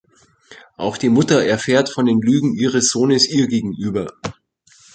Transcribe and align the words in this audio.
Auch 0.77 0.97
die 0.97 1.09
Mutter 1.09 1.43
erfährt 1.45 1.87
von 1.89 2.07
den 2.07 2.19
Lügen 2.21 2.55
ihres 2.55 2.89
Sohnes 2.89 3.29
ihr 3.29 3.45
gegenüber. 3.47 4.07